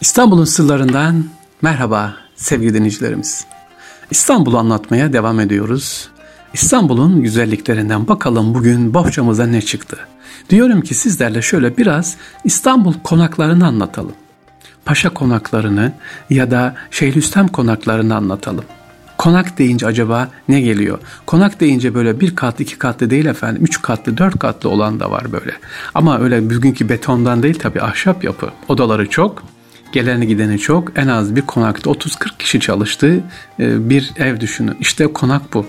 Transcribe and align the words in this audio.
İstanbul'un 0.00 0.44
sırlarından 0.44 1.24
merhaba 1.62 2.14
sevgili 2.36 2.74
dinleyicilerimiz. 2.74 3.44
İstanbul'u 4.10 4.58
anlatmaya 4.58 5.12
devam 5.12 5.40
ediyoruz. 5.40 6.08
İstanbul'un 6.54 7.22
güzelliklerinden 7.22 8.08
bakalım 8.08 8.54
bugün 8.54 8.94
bohçamıza 8.94 9.46
ne 9.46 9.62
çıktı. 9.62 9.98
Diyorum 10.50 10.80
ki 10.80 10.94
sizlerle 10.94 11.42
şöyle 11.42 11.76
biraz 11.76 12.16
İstanbul 12.44 12.94
konaklarını 13.04 13.66
anlatalım. 13.66 14.12
Paşa 14.84 15.10
konaklarını 15.14 15.92
ya 16.30 16.50
da 16.50 16.74
Şeyhülislam 16.90 17.48
konaklarını 17.48 18.16
anlatalım. 18.16 18.64
Konak 19.18 19.58
deyince 19.58 19.86
acaba 19.86 20.28
ne 20.48 20.60
geliyor? 20.60 20.98
Konak 21.26 21.60
deyince 21.60 21.94
böyle 21.94 22.20
bir 22.20 22.36
katlı 22.36 22.64
iki 22.64 22.78
katlı 22.78 23.10
değil 23.10 23.26
efendim. 23.26 23.64
Üç 23.64 23.82
katlı 23.82 24.18
dört 24.18 24.38
katlı 24.38 24.68
olan 24.68 25.00
da 25.00 25.10
var 25.10 25.32
böyle. 25.32 25.52
Ama 25.94 26.18
öyle 26.18 26.50
bugünkü 26.50 26.88
betondan 26.88 27.42
değil 27.42 27.58
tabii 27.58 27.82
ahşap 27.82 28.24
yapı. 28.24 28.50
Odaları 28.68 29.10
çok 29.10 29.42
geleni 29.92 30.26
gideni 30.26 30.58
çok 30.58 30.98
en 30.98 31.08
az 31.08 31.36
bir 31.36 31.42
konakta 31.42 31.90
30-40 31.90 32.38
kişi 32.38 32.60
çalıştığı 32.60 33.20
e, 33.60 33.90
bir 33.90 34.12
ev 34.16 34.40
düşünün. 34.40 34.76
İşte 34.80 35.06
konak 35.06 35.54
bu. 35.54 35.66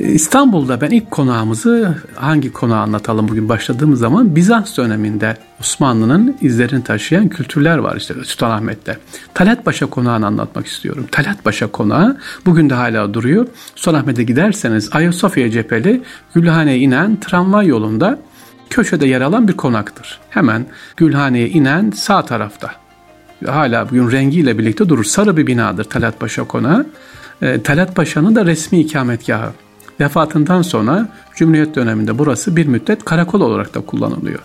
E, 0.00 0.04
İstanbul'da 0.04 0.80
ben 0.80 0.90
ilk 0.90 1.10
konağımızı 1.10 1.98
hangi 2.14 2.52
konağı 2.52 2.80
anlatalım 2.80 3.28
bugün 3.28 3.48
başladığımız 3.48 4.00
zaman 4.00 4.36
Bizans 4.36 4.76
döneminde 4.76 5.36
Osmanlı'nın 5.60 6.36
izlerini 6.40 6.84
taşıyan 6.84 7.28
kültürler 7.28 7.78
var 7.78 7.96
işte 7.96 8.14
Sultanahmet'te. 8.24 8.98
Talat 9.34 9.64
Paşa 9.64 9.86
konağını 9.86 10.26
anlatmak 10.26 10.66
istiyorum. 10.66 11.06
Talat 11.10 11.44
Paşa 11.44 11.66
konağı 11.66 12.18
bugün 12.46 12.70
de 12.70 12.74
hala 12.74 13.14
duruyor. 13.14 13.46
Sultanahmet'e 13.76 14.22
giderseniz 14.22 14.88
Ayasofya 14.92 15.50
cepheli 15.50 16.02
Gülhane'ye 16.34 16.78
inen 16.78 17.20
tramvay 17.20 17.66
yolunda 17.66 18.18
köşede 18.70 19.06
yer 19.06 19.20
alan 19.20 19.48
bir 19.48 19.52
konaktır. 19.52 20.20
Hemen 20.30 20.66
Gülhane'ye 20.96 21.48
inen 21.48 21.90
sağ 21.90 22.24
tarafta 22.24 22.83
hala 23.46 23.90
bugün 23.90 24.10
rengiyle 24.10 24.58
birlikte 24.58 24.88
durur. 24.88 25.04
Sarı 25.04 25.36
bir 25.36 25.46
binadır 25.46 25.84
Talat 25.84 26.20
Paşa 26.20 26.44
Konağı. 26.44 26.86
E, 27.42 27.62
Talat 27.62 27.96
Paşa'nın 27.96 28.36
da 28.36 28.46
resmi 28.46 28.80
ikametgahı. 28.80 29.52
Vefatından 30.00 30.62
sonra 30.62 31.08
Cumhuriyet 31.34 31.74
döneminde 31.74 32.18
burası 32.18 32.56
bir 32.56 32.66
müddet 32.66 33.04
karakol 33.04 33.40
olarak 33.40 33.74
da 33.74 33.80
kullanılıyor. 33.80 34.38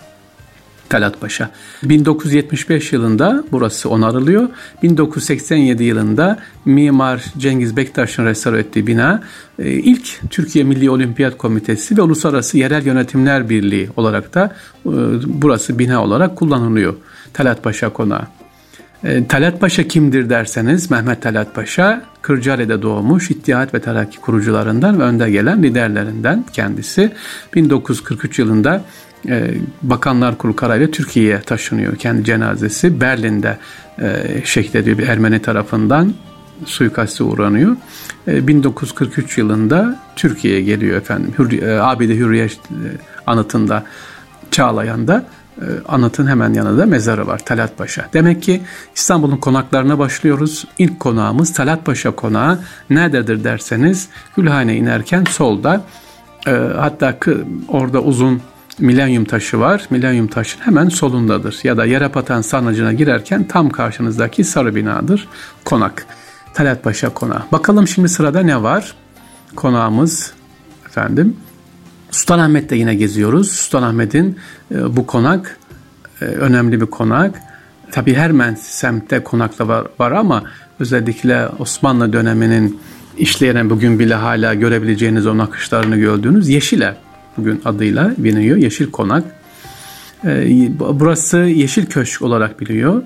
Talat 0.88 1.20
Paşa. 1.20 1.50
1975 1.82 2.92
yılında 2.92 3.44
burası 3.52 3.90
onarılıyor. 3.90 4.48
1987 4.82 5.84
yılında 5.84 6.38
Mimar 6.64 7.24
Cengiz 7.38 7.76
Bektaş'ın 7.76 8.26
restore 8.26 8.58
ettiği 8.58 8.86
bina 8.86 9.22
e, 9.58 9.70
ilk 9.70 10.30
Türkiye 10.30 10.64
Milli 10.64 10.90
Olimpiyat 10.90 11.38
Komitesi 11.38 11.96
ve 11.96 12.02
Uluslararası 12.02 12.58
Yerel 12.58 12.86
Yönetimler 12.86 13.48
Birliği 13.48 13.88
olarak 13.96 14.34
da 14.34 14.56
e, 14.86 14.90
burası 15.26 15.78
bina 15.78 16.04
olarak 16.04 16.36
kullanılıyor. 16.36 16.94
Talat 17.32 17.62
Paşa 17.62 17.92
Konağı. 17.92 18.39
E, 19.04 19.26
Talat 19.26 19.60
Paşa 19.60 19.82
kimdir 19.82 20.30
derseniz 20.30 20.90
Mehmet 20.90 21.22
Talat 21.22 21.54
Paşa 21.54 22.02
Kırcaali'de 22.22 22.82
doğmuş 22.82 23.30
İttihat 23.30 23.74
ve 23.74 23.80
Terakki 23.80 24.18
kurucularından 24.18 25.00
ve 25.00 25.02
önde 25.02 25.30
gelen 25.30 25.62
liderlerinden 25.62 26.44
kendisi. 26.52 27.12
1943 27.54 28.38
yılında 28.38 28.84
e, 29.28 29.54
Bakanlar 29.82 30.38
Kurulu 30.38 30.56
kararıyla 30.56 30.90
Türkiye'ye 30.90 31.40
taşınıyor. 31.40 31.96
Kendi 31.96 32.24
cenazesi 32.24 33.00
Berlin'de 33.00 33.58
e, 33.98 34.26
şehit 34.44 34.74
ediyor 34.74 34.98
bir 34.98 35.08
Ermeni 35.08 35.42
tarafından 35.42 36.14
suikaste 36.64 37.24
uğranıyor. 37.24 37.76
E, 38.28 38.46
1943 38.46 39.38
yılında 39.38 39.98
Türkiye'ye 40.16 40.62
geliyor 40.62 40.96
efendim. 40.96 41.32
Hürri, 41.38 41.56
e, 41.56 41.78
Abide 41.78 42.16
Hürriyet 42.16 42.58
anıtında 43.26 43.84
Çağlayan'da 44.50 45.24
anıtın 45.88 46.26
hemen 46.26 46.54
yanında 46.54 46.86
mezarı 46.86 47.26
var 47.26 47.38
Talat 47.38 47.78
Paşa. 47.78 48.08
Demek 48.12 48.42
ki 48.42 48.60
İstanbul'un 48.94 49.36
konaklarına 49.36 49.98
başlıyoruz. 49.98 50.64
İlk 50.78 51.00
konağımız 51.00 51.52
Talat 51.52 51.84
Paşa 51.84 52.10
konağı. 52.10 52.58
Nerededir 52.90 53.44
derseniz 53.44 54.08
Gülhane 54.36 54.76
inerken 54.76 55.24
solda 55.24 55.84
e, 56.46 56.50
hatta 56.76 57.16
orada 57.68 58.02
uzun 58.02 58.42
milenyum 58.78 59.24
taşı 59.24 59.60
var. 59.60 59.86
Milenyum 59.90 60.26
taşın 60.26 60.60
hemen 60.60 60.88
solundadır. 60.88 61.60
Ya 61.64 61.76
da 61.76 61.84
Yerapatan 61.84 62.40
Sarnıcı'na 62.42 62.92
girerken 62.92 63.44
tam 63.44 63.70
karşınızdaki 63.70 64.44
sarı 64.44 64.74
binadır. 64.74 65.28
Konak. 65.64 66.06
Talat 66.54 66.84
Paşa 66.84 67.08
konağı. 67.08 67.42
Bakalım 67.52 67.88
şimdi 67.88 68.08
sırada 68.08 68.40
ne 68.40 68.62
var? 68.62 68.94
Konağımız 69.56 70.32
efendim 70.86 71.36
Sultanahmet'te 72.10 72.76
yine 72.76 72.94
geziyoruz. 72.94 73.50
Sultanahmet'in 73.52 74.38
e, 74.74 74.96
bu 74.96 75.06
konak 75.06 75.58
e, 76.20 76.24
önemli 76.24 76.80
bir 76.80 76.86
konak. 76.86 77.42
Tabii 77.90 78.14
her 78.14 78.54
semtte 78.54 79.22
konakla 79.22 79.68
var, 79.68 79.86
var 79.98 80.12
ama 80.12 80.44
özellikle 80.80 81.48
Osmanlı 81.58 82.12
döneminin 82.12 82.80
işleyen 83.18 83.70
bugün 83.70 83.98
bile 83.98 84.14
hala 84.14 84.54
görebileceğiniz 84.54 85.26
o 85.26 85.38
nakışlarını 85.38 85.96
gördüğünüz 85.96 86.48
Yeşile 86.48 86.96
bugün 87.36 87.60
adıyla 87.64 88.14
biliniyor. 88.18 88.56
Yeşil 88.56 88.90
Konak. 88.90 89.39
Ee, 90.24 90.68
burası 90.78 91.36
Yeşil 91.36 91.86
Köşk 91.86 92.22
olarak 92.22 92.60
biliniyor. 92.60 93.02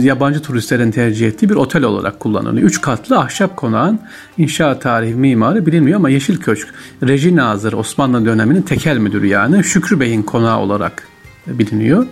Yabancı 0.00 0.42
turistlerin 0.42 0.90
tercih 0.90 1.26
ettiği 1.26 1.48
bir 1.48 1.54
otel 1.54 1.84
olarak 1.84 2.20
kullanılıyor. 2.20 2.66
Üç 2.66 2.80
katlı 2.80 3.18
ahşap 3.18 3.56
konağın 3.56 4.00
inşaat 4.38 4.82
tarihi 4.82 5.14
mimarı 5.14 5.66
bilinmiyor 5.66 5.96
ama 5.96 6.10
Yeşil 6.10 6.40
Köşk 6.40 6.68
Reji 7.02 7.36
Nazır 7.36 7.72
Osmanlı 7.72 8.24
döneminin 8.26 8.62
tekel 8.62 8.98
müdürü 8.98 9.26
yani 9.26 9.64
Şükrü 9.64 10.00
Bey'in 10.00 10.22
konağı 10.22 10.58
olarak 10.58 11.08
biliniyor. 11.46 12.06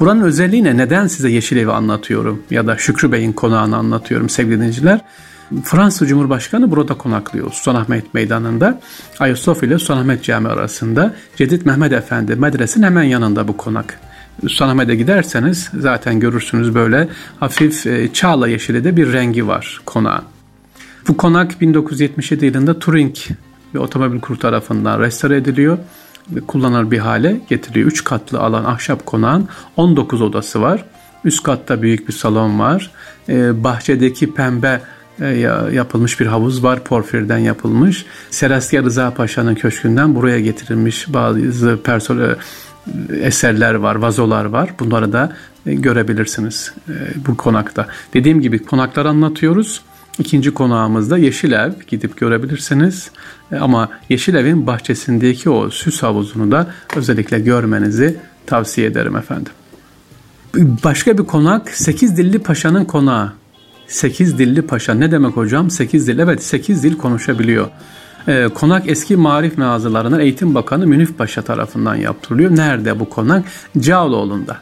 Buranın 0.00 0.22
özelliği 0.22 0.64
ne? 0.64 0.76
Neden 0.76 1.06
size 1.06 1.30
Yeşil 1.30 1.56
Evi 1.56 1.72
anlatıyorum 1.72 2.42
ya 2.50 2.66
da 2.66 2.78
Şükrü 2.78 3.12
Bey'in 3.12 3.32
konağını 3.32 3.76
anlatıyorum 3.76 4.28
sevgili 4.28 4.56
dinleyiciler? 4.56 5.00
Fransız 5.64 6.08
Cumhurbaşkanı 6.08 6.70
burada 6.70 6.94
konaklıyor 6.94 7.52
Sultanahmet 7.52 8.14
Meydanı'nda. 8.14 8.80
Ayasofya 9.18 9.68
ile 9.68 9.78
Sultanahmet 9.78 10.24
Camii 10.24 10.48
arasında 10.48 11.14
Cedid 11.36 11.66
Mehmet 11.66 11.92
Efendi 11.92 12.36
medresin 12.36 12.82
hemen 12.82 13.02
yanında 13.02 13.48
bu 13.48 13.56
konak. 13.56 14.00
Sultanahmet'e 14.48 14.94
giderseniz 14.94 15.70
zaten 15.78 16.20
görürsünüz 16.20 16.74
böyle 16.74 17.08
hafif 17.40 17.86
e, 17.86 18.12
çağla 18.12 18.48
yeşili 18.48 18.84
de 18.84 18.96
bir 18.96 19.12
rengi 19.12 19.46
var 19.46 19.80
konağın. 19.86 20.24
Bu 21.08 21.16
konak 21.16 21.60
1977 21.60 22.46
yılında 22.46 22.78
Turing 22.78 23.16
bir 23.74 23.78
otomobil 23.78 24.20
kuru 24.20 24.38
tarafından 24.38 25.00
restore 25.00 25.36
ediliyor 25.36 25.78
kullanılır 26.46 26.90
bir 26.90 26.98
hale 26.98 27.40
getiriliyor. 27.48 27.86
3 27.86 28.04
katlı 28.04 28.40
alan 28.40 28.64
ahşap 28.64 29.06
konağın 29.06 29.48
19 29.76 30.22
odası 30.22 30.62
var. 30.62 30.84
Üst 31.24 31.42
katta 31.42 31.82
büyük 31.82 32.08
bir 32.08 32.12
salon 32.12 32.58
var. 32.58 32.90
Ee, 33.28 33.64
bahçedeki 33.64 34.34
pembe 34.34 34.68
e, 34.68 34.80
yapılmış 35.72 36.20
bir 36.20 36.26
havuz 36.26 36.64
var. 36.64 36.84
Porfirden 36.84 37.38
yapılmış. 37.38 38.06
Serasya 38.30 38.82
Rıza 38.82 39.14
Paşa'nın 39.14 39.54
köşkünden 39.54 40.14
buraya 40.14 40.40
getirilmiş 40.40 41.12
bazı 41.12 41.78
personel 41.84 42.36
eserler 43.20 43.74
var, 43.74 43.94
vazolar 43.94 44.44
var. 44.44 44.70
Bunları 44.80 45.12
da 45.12 45.36
e, 45.66 45.74
görebilirsiniz 45.74 46.72
e, 46.88 46.92
bu 47.26 47.36
konakta. 47.36 47.88
Dediğim 48.14 48.40
gibi 48.40 48.58
konaklar 48.58 49.06
anlatıyoruz. 49.06 49.82
İkinci 50.18 50.54
konağımızda 50.54 51.18
Yeşil 51.18 51.52
Ev 51.52 51.72
gidip 51.86 52.16
görebilirsiniz. 52.16 53.10
Ama 53.60 53.88
Yeşil 54.08 54.34
Ev'in 54.34 54.66
bahçesindeki 54.66 55.50
o 55.50 55.70
süs 55.70 56.02
havuzunu 56.02 56.50
da 56.50 56.66
özellikle 56.96 57.40
görmenizi 57.40 58.16
tavsiye 58.46 58.86
ederim 58.86 59.16
efendim. 59.16 59.52
Başka 60.84 61.18
bir 61.18 61.24
konak 61.24 61.70
Sekiz 61.70 62.16
Dilli 62.16 62.38
Paşa'nın 62.38 62.84
konağı. 62.84 63.32
Sekiz 63.92 64.38
dilli 64.38 64.62
paşa 64.62 64.94
ne 64.94 65.10
demek 65.10 65.36
hocam? 65.36 65.70
Sekiz 65.70 66.08
dil 66.08 66.18
evet 66.18 66.42
sekiz 66.42 66.82
dil 66.82 66.96
konuşabiliyor. 66.96 67.66
Ee, 68.28 68.48
konak 68.54 68.88
eski 68.88 69.16
marif 69.16 69.58
mağazalarının 69.58 70.20
eğitim 70.20 70.54
bakanı 70.54 70.86
Münif 70.86 71.18
Paşa 71.18 71.42
tarafından 71.42 71.94
yaptırılıyor. 71.94 72.56
Nerede 72.56 73.00
bu 73.00 73.08
konak? 73.08 73.44
Cağaloğlu'nda. 73.78 74.56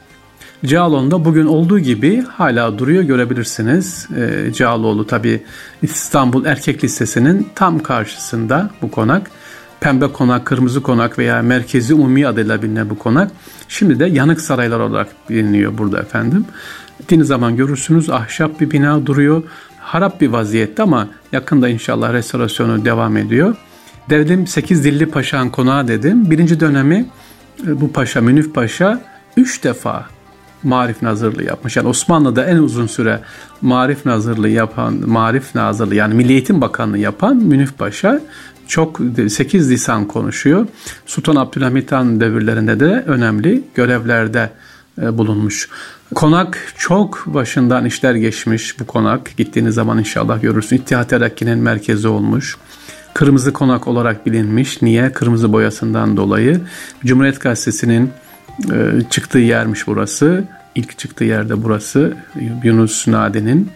Cağaloğlu'nda 0.64 1.24
bugün 1.24 1.46
olduğu 1.46 1.78
gibi 1.78 2.22
hala 2.22 2.78
duruyor 2.78 3.02
görebilirsiniz. 3.02 4.08
Ee, 4.16 4.52
Cağaloğlu 4.52 5.06
tabi 5.06 5.42
İstanbul 5.82 6.44
Erkek 6.44 6.84
Lisesi'nin 6.84 7.48
tam 7.54 7.78
karşısında 7.78 8.70
bu 8.82 8.90
konak. 8.90 9.30
Pembe 9.80 10.12
Konak, 10.12 10.46
Kırmızı 10.46 10.82
Konak 10.82 11.18
veya 11.18 11.42
Merkezi 11.42 11.94
Umumi 11.94 12.26
adıyla 12.26 12.62
bilinen 12.62 12.90
bu 12.90 12.98
konak. 12.98 13.30
Şimdi 13.68 14.00
de 14.00 14.06
Yanık 14.06 14.40
Saraylar 14.40 14.80
olarak 14.80 15.08
biliniyor 15.30 15.78
burada 15.78 16.00
efendim. 16.00 16.44
Gittiğiniz 17.10 17.28
zaman 17.28 17.56
görürsünüz 17.56 18.10
ahşap 18.10 18.60
bir 18.60 18.70
bina 18.70 19.06
duruyor. 19.06 19.42
Harap 19.78 20.20
bir 20.20 20.28
vaziyette 20.28 20.82
ama 20.82 21.08
yakında 21.32 21.68
inşallah 21.68 22.12
restorasyonu 22.12 22.84
devam 22.84 23.16
ediyor. 23.16 23.56
Dedim 24.10 24.46
8 24.46 24.84
Dilli 24.84 25.06
Paşa'nın 25.06 25.50
konağı 25.50 25.88
dedim. 25.88 26.30
Birinci 26.30 26.60
dönemi 26.60 27.06
e, 27.66 27.80
bu 27.80 27.92
paşa 27.92 28.20
Münif 28.20 28.54
Paşa 28.54 29.00
3 29.36 29.64
defa 29.64 30.06
marif 30.62 31.02
nazırlığı 31.02 31.44
yapmış. 31.44 31.76
Yani 31.76 31.88
Osmanlı'da 31.88 32.44
en 32.44 32.56
uzun 32.56 32.86
süre 32.86 33.20
marif 33.60 34.06
nazırlığı 34.06 34.48
yapan, 34.48 34.94
marif 35.06 35.54
nazırlığı 35.54 35.94
yani 35.94 36.14
Milli 36.14 36.32
Eğitim 36.32 36.60
Bakanlığı 36.60 36.98
yapan 36.98 37.36
Münif 37.36 37.78
Paşa 37.78 38.20
çok 38.66 39.00
8 39.28 39.70
lisan 39.70 40.08
konuşuyor. 40.08 40.66
Sultan 41.06 41.36
Abdülhamit 41.36 41.92
Han 41.92 42.20
devirlerinde 42.20 42.80
de 42.80 43.04
önemli 43.06 43.64
görevlerde 43.74 44.50
e, 45.02 45.18
bulunmuş. 45.18 45.68
Konak 46.14 46.74
çok 46.78 47.24
başından 47.26 47.84
işler 47.84 48.14
geçmiş 48.14 48.80
bu 48.80 48.86
konak. 48.86 49.36
Gittiğiniz 49.36 49.74
zaman 49.74 49.98
inşallah 49.98 50.42
görürsün. 50.42 50.76
İttihat 50.76 51.08
Terakki'nin 51.08 51.58
merkezi 51.58 52.08
olmuş. 52.08 52.56
Kırmızı 53.14 53.52
konak 53.52 53.88
olarak 53.88 54.26
bilinmiş. 54.26 54.82
Niye? 54.82 55.12
Kırmızı 55.12 55.52
boyasından 55.52 56.16
dolayı. 56.16 56.60
Cumhuriyet 57.04 57.40
Gazetesi'nin 57.40 58.10
e, 58.72 58.76
çıktığı 59.10 59.38
yermiş 59.38 59.86
burası. 59.86 60.44
İlk 60.74 60.98
çıktığı 60.98 61.24
yerde 61.24 61.62
burası. 61.62 62.16
Yunus 62.64 63.08
Nadi'nin 63.08 63.70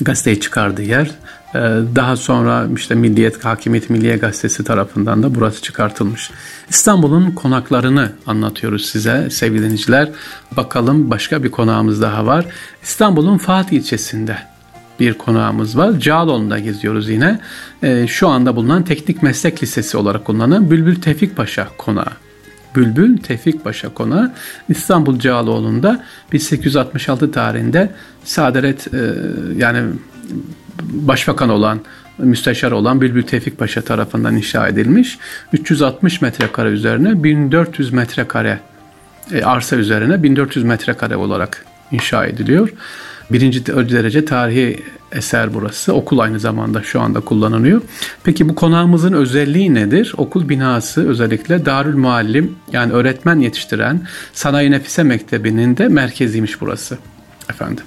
gazeteyi 0.00 0.40
çıkardığı 0.40 0.82
yer. 0.82 1.10
Ee, 1.54 1.58
daha 1.94 2.16
sonra 2.16 2.68
işte 2.76 2.94
Milliyet 2.94 3.44
Hakimiyet 3.44 3.90
Milliye 3.90 4.16
Gazetesi 4.16 4.64
tarafından 4.64 5.22
da 5.22 5.34
burası 5.34 5.62
çıkartılmış. 5.62 6.30
İstanbul'un 6.68 7.30
konaklarını 7.30 8.12
anlatıyoruz 8.26 8.86
size 8.86 9.30
sevgili 9.30 9.62
dinleyiciler. 9.62 10.08
Bakalım 10.56 11.10
başka 11.10 11.42
bir 11.42 11.50
konağımız 11.50 12.02
daha 12.02 12.26
var. 12.26 12.46
İstanbul'un 12.82 13.38
Fatih 13.38 13.76
ilçesinde 13.76 14.38
bir 15.00 15.14
konağımız 15.14 15.76
var. 15.76 16.00
Cağaloğlu'nda 16.00 16.58
geziyoruz 16.58 17.08
yine. 17.08 17.40
Ee, 17.82 18.06
şu 18.06 18.28
anda 18.28 18.56
bulunan 18.56 18.84
Teknik 18.84 19.22
Meslek 19.22 19.62
Lisesi 19.62 19.96
olarak 19.96 20.24
kullanılan 20.24 20.70
Bülbül 20.70 21.00
Tevfik 21.00 21.36
Paşa 21.36 21.68
konağı. 21.78 22.12
Bülbül 22.76 23.18
Tevfik 23.18 23.64
Paşa 23.64 23.94
konağı 23.94 24.32
İstanbul 24.68 25.18
Cağaloğlu'nda 25.18 26.04
1866 26.32 27.32
tarihinde 27.32 27.92
Saderet 28.24 28.94
e, 28.94 29.14
yani 29.56 29.82
başbakan 30.82 31.48
olan 31.48 31.80
müsteşar 32.18 32.72
olan 32.72 33.00
Bülbül 33.00 33.22
Tevfik 33.22 33.58
Paşa 33.58 33.82
tarafından 33.82 34.36
inşa 34.36 34.68
edilmiş. 34.68 35.18
360 35.52 36.20
metrekare 36.20 36.68
üzerine 36.68 37.22
1400 37.22 37.92
metrekare 37.92 38.60
e, 39.32 39.42
arsa 39.42 39.76
üzerine 39.76 40.22
1400 40.22 40.64
metrekare 40.64 41.16
olarak 41.16 41.64
inşa 41.92 42.26
ediliyor. 42.26 42.72
Birinci 43.30 43.66
derece 43.66 44.24
tarihi 44.24 44.82
eser 45.12 45.54
burası. 45.54 45.94
Okul 45.94 46.18
aynı 46.18 46.40
zamanda 46.40 46.82
şu 46.82 47.00
anda 47.00 47.20
kullanılıyor. 47.20 47.82
Peki 48.24 48.48
bu 48.48 48.54
konağımızın 48.54 49.12
özelliği 49.12 49.74
nedir? 49.74 50.14
Okul 50.16 50.48
binası 50.48 51.08
özellikle 51.08 51.66
Darül 51.66 51.96
Muallim 51.96 52.56
yani 52.72 52.92
öğretmen 52.92 53.40
yetiştiren 53.40 54.06
Sanayi 54.32 54.70
Nefise 54.70 55.02
Mektebi'nin 55.02 55.76
de 55.76 55.88
merkeziymiş 55.88 56.60
burası. 56.60 56.98
Efendim. 57.50 57.84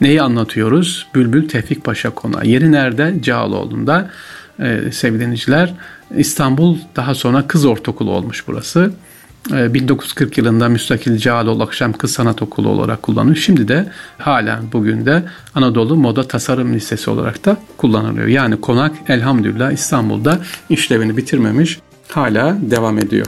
Neyi 0.00 0.22
anlatıyoruz? 0.22 1.06
Bülbül 1.14 1.48
Tevfik 1.48 1.84
Paşa 1.84 2.10
Konağı. 2.10 2.46
Yeri 2.46 2.72
nerede? 2.72 3.14
Cağaloğlu'nda. 3.22 4.10
Ee, 4.60 4.80
sevgili 4.92 5.20
dinleyiciler 5.20 5.74
İstanbul 6.16 6.78
daha 6.96 7.14
sonra 7.14 7.46
kız 7.46 7.64
ortaokulu 7.64 8.10
olmuş 8.10 8.44
burası. 8.48 8.92
1940 9.50 10.38
ee, 10.38 10.40
yılında 10.40 10.68
müstakil 10.68 11.16
Cağaloğlu 11.18 11.62
Akşam 11.62 11.92
Kız 11.92 12.12
Sanat 12.12 12.42
Okulu 12.42 12.68
olarak 12.68 13.02
kullanılıyor. 13.02 13.36
Şimdi 13.36 13.68
de 13.68 13.92
halen 14.18 14.72
bugün 14.72 15.06
de 15.06 15.22
Anadolu 15.54 15.96
Moda 15.96 16.28
Tasarım 16.28 16.74
Lisesi 16.74 17.10
olarak 17.10 17.44
da 17.44 17.56
kullanılıyor. 17.76 18.26
Yani 18.26 18.60
konak 18.60 18.96
elhamdülillah 19.08 19.72
İstanbul'da 19.72 20.38
işlevini 20.70 21.16
bitirmemiş 21.16 21.78
hala 22.08 22.56
devam 22.60 22.98
ediyor. 22.98 23.26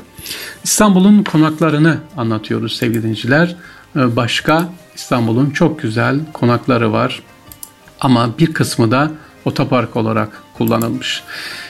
İstanbul'un 0.64 1.22
konaklarını 1.22 1.96
anlatıyoruz 2.16 2.76
sevgili 2.76 3.02
dinleyiciler. 3.02 3.56
Ee, 3.96 4.16
başka 4.16 4.68
İstanbul'un 4.94 5.50
çok 5.50 5.82
güzel 5.82 6.20
konakları 6.32 6.92
var 6.92 7.22
ama 8.00 8.38
bir 8.38 8.52
kısmı 8.52 8.90
da 8.90 9.10
otopark 9.44 9.96
olarak 9.96 10.42
kullanılmış. 10.58 11.22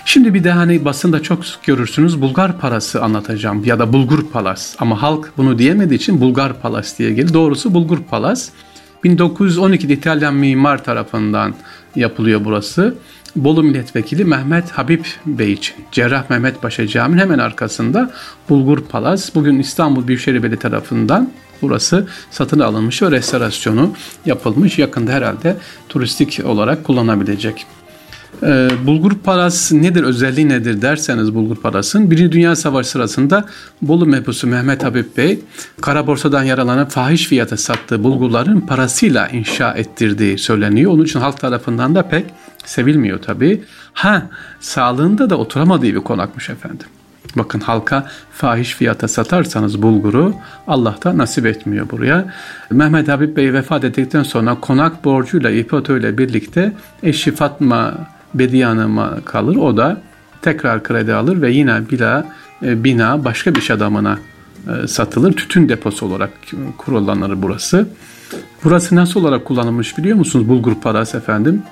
Şimdi 0.05 0.35
bir 0.35 0.45
de 0.45 0.51
hani 0.51 0.85
basında 0.85 1.23
çok 1.23 1.41
görürsünüz 1.67 2.21
Bulgar 2.21 2.59
parası 2.59 3.03
anlatacağım 3.03 3.65
ya 3.65 3.79
da 3.79 3.93
Bulgur 3.93 4.31
Palas 4.33 4.77
ama 4.79 5.03
halk 5.03 5.33
bunu 5.37 5.59
diyemediği 5.59 5.99
için 5.99 6.21
Bulgar 6.21 6.61
Palas 6.61 6.99
diye 6.99 7.13
gelir. 7.13 7.35
Doğrusu 7.35 7.75
Bulgur 7.75 7.99
Palas. 8.03 8.49
1912'de 9.05 9.93
İtalyan 9.93 10.35
mimar 10.35 10.85
tarafından 10.85 11.55
yapılıyor 11.97 12.41
burası. 12.45 12.95
Bolu 13.37 13.63
Milletvekili 13.63 14.25
Mehmet 14.25 14.71
Habib 14.71 15.05
Bey 15.27 15.53
için 15.53 15.77
Cerrah 15.93 16.31
Mehmet 16.31 16.63
Paşa 16.63 16.87
Camii'nin 16.87 17.21
hemen 17.21 17.39
arkasında 17.39 18.11
Bulgur 18.49 18.81
Palas 18.81 19.35
bugün 19.35 19.59
İstanbul 19.59 20.07
Büyükşehir 20.07 20.43
Belediye 20.43 20.59
tarafından 20.59 21.31
burası 21.63 22.07
satın 22.31 22.61
alınmış 22.61 23.03
ve 23.03 23.11
restorasyonu 23.11 23.93
yapılmış. 24.27 24.79
Yakında 24.79 25.13
herhalde 25.13 25.57
turistik 25.89 26.41
olarak 26.45 26.85
kullanabilecek. 26.85 27.67
Ee, 28.43 28.69
bulgur 28.87 29.13
parası 29.25 29.83
nedir, 29.83 30.03
özelliği 30.03 30.49
nedir 30.49 30.83
derseniz 30.83 31.35
bulgur 31.35 31.57
parasının 31.57 32.11
Birinci 32.11 32.33
Dünya 32.33 32.57
Savaşı 32.57 32.91
sırasında 32.91 33.45
Bolu 33.83 34.07
mebusu 34.07 34.47
Mehmet 34.47 34.85
Habib 34.85 35.17
Bey 35.17 35.41
kara 35.81 36.07
borsadan 36.07 36.43
yaralanıp 36.43 36.91
fahiş 36.91 37.27
fiyata 37.27 37.57
sattığı 37.57 38.05
bulgurların 38.05 38.61
parasıyla 38.61 39.29
inşa 39.29 39.73
ettirdiği 39.73 40.39
söyleniyor. 40.39 40.93
Onun 40.93 41.05
için 41.05 41.21
halk 41.21 41.41
tarafından 41.41 41.95
da 41.95 42.09
pek 42.09 42.27
sevilmiyor 42.65 43.23
tabii. 43.23 43.63
Ha 43.93 44.23
sağlığında 44.61 45.31
da 45.31 45.37
oturamadığı 45.37 45.83
bir 45.83 46.01
konakmış 46.01 46.51
efendim. 46.51 46.87
Bakın 47.37 47.61
halka 47.61 48.07
fahiş 48.33 48.75
fiyata 48.75 49.09
satarsanız 49.09 49.83
bulguru 49.83 50.35
Allah 50.67 50.97
da 51.05 51.19
nasip 51.19 51.47
etmiyor 51.47 51.91
buraya. 51.91 52.35
Mehmet 52.71 53.09
Habib 53.09 53.37
Bey 53.37 53.53
vefat 53.53 53.85
ettikten 53.85 54.23
sonra 54.23 54.61
konak 54.61 55.05
borcuyla 55.05 55.51
İpoto 55.51 55.97
ile 55.97 56.19
birlikte 56.19 56.73
eşi 57.03 57.35
Fatma 57.35 57.95
Bediye 58.35 58.67
Hanım'a 58.67 59.21
kalır. 59.25 59.57
O 59.57 59.77
da 59.77 60.01
tekrar 60.43 60.83
kredi 60.83 61.15
alır 61.15 61.43
ve 61.43 61.51
yine 61.51 61.91
bila 61.91 62.27
e, 62.63 62.85
bina 62.85 63.25
başka 63.25 63.55
bir 63.55 63.61
iş 63.61 63.71
adamına 63.71 64.19
e, 64.69 64.89
satılır. 64.89 65.33
Tütün 65.33 65.69
deposu 65.69 66.07
olarak 66.07 66.31
kullanılır 66.79 67.43
burası. 67.43 67.89
Burası 68.65 68.97
nasıl 68.97 69.21
olarak 69.21 69.45
kullanılmış 69.45 69.99
biliyor 69.99 70.17
musunuz? 70.17 70.49
Bulgur 70.49 70.75
parası 70.75 71.17
efendim. 71.17 71.63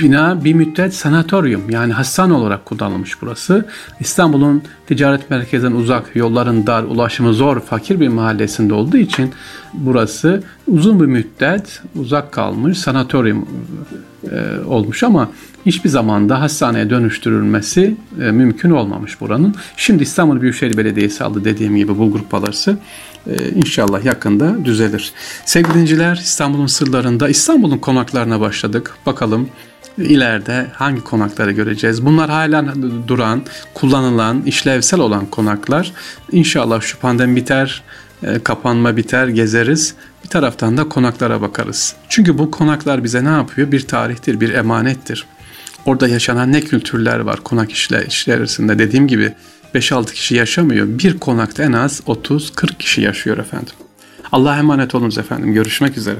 Bina 0.00 0.44
bir 0.44 0.54
müddet 0.54 0.94
sanatoryum 0.94 1.70
yani 1.70 1.92
hastane 1.92 2.32
olarak 2.32 2.64
kullanılmış 2.64 3.22
burası. 3.22 3.66
İstanbul'un 4.00 4.62
ticaret 4.86 5.30
merkezinden 5.30 5.72
uzak, 5.72 6.16
yolların 6.16 6.66
dar, 6.66 6.82
ulaşımı 6.82 7.34
zor, 7.34 7.60
fakir 7.60 8.00
bir 8.00 8.08
mahallesinde 8.08 8.74
olduğu 8.74 8.96
için 8.96 9.32
burası 9.72 10.42
uzun 10.66 11.00
bir 11.00 11.06
müddet 11.06 11.82
uzak 11.94 12.32
kalmış 12.32 12.78
sanatoryum 12.78 13.48
e, 14.30 14.64
olmuş 14.66 15.02
ama 15.02 15.30
hiçbir 15.66 15.90
zamanda 15.90 16.40
hastaneye 16.40 16.90
dönüştürülmesi 16.90 17.96
e, 18.22 18.30
mümkün 18.30 18.70
olmamış 18.70 19.20
buranın. 19.20 19.54
Şimdi 19.76 20.02
İstanbul 20.02 20.40
Büyükşehir 20.40 20.76
Belediyesi 20.76 21.24
aldı 21.24 21.44
dediğim 21.44 21.76
gibi 21.76 21.98
Bulgur 21.98 22.22
Palası. 22.30 22.78
E, 23.26 23.50
inşallah 23.50 24.04
yakında 24.04 24.64
düzelir. 24.64 25.12
Sevgili 25.44 25.74
dinciler 25.74 26.16
İstanbul'un 26.16 26.66
sırlarında 26.66 27.28
İstanbul'un 27.28 27.78
konaklarına 27.78 28.40
başladık. 28.40 28.94
Bakalım 29.06 29.48
ileride 30.00 30.66
hangi 30.72 31.04
konakları 31.04 31.52
göreceğiz? 31.52 32.06
Bunlar 32.06 32.30
hala 32.30 32.74
duran, 33.08 33.42
kullanılan, 33.74 34.42
işlevsel 34.42 35.00
olan 35.00 35.26
konaklar. 35.26 35.92
İnşallah 36.32 36.80
şu 36.80 36.98
pandemi 36.98 37.36
biter, 37.36 37.82
e, 38.22 38.38
kapanma 38.38 38.96
biter, 38.96 39.28
gezeriz. 39.28 39.94
Bir 40.24 40.28
taraftan 40.28 40.76
da 40.76 40.88
konaklara 40.88 41.40
bakarız. 41.40 41.94
Çünkü 42.08 42.38
bu 42.38 42.50
konaklar 42.50 43.04
bize 43.04 43.24
ne 43.24 43.28
yapıyor? 43.28 43.72
Bir 43.72 43.86
tarihtir, 43.86 44.40
bir 44.40 44.54
emanettir. 44.54 45.26
Orada 45.86 46.08
yaşanan 46.08 46.52
ne 46.52 46.60
kültürler 46.60 47.18
var 47.18 47.40
konak 47.40 47.72
işle, 47.72 48.06
işler 48.06 48.38
arasında 48.38 48.78
dediğim 48.78 49.08
gibi 49.08 49.34
5-6 49.74 50.12
kişi 50.12 50.34
yaşamıyor. 50.34 50.86
Bir 50.88 51.18
konakta 51.18 51.62
en 51.62 51.72
az 51.72 52.00
30-40 52.06 52.78
kişi 52.78 53.00
yaşıyor 53.00 53.38
efendim. 53.38 53.74
Allah'a 54.32 54.58
emanet 54.58 54.94
olunuz 54.94 55.18
efendim. 55.18 55.52
Görüşmek 55.52 55.96
üzere. 55.96 56.18